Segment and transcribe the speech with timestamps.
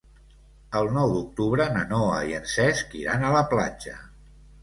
[0.79, 3.95] El nou d'octubre na Noa i en Cesc iran a la platja.